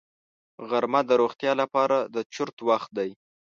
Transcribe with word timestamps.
غرمه 0.69 1.01
د 1.09 1.11
روغتیا 1.21 1.53
لپاره 1.61 1.97
د 2.13 2.15
چرت 2.33 2.57
وخت 2.69 2.89
دی 2.97 3.09